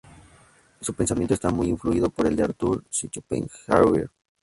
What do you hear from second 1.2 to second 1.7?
está muy